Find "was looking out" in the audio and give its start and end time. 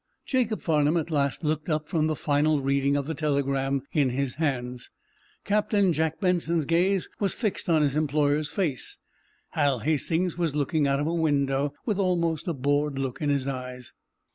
10.39-10.99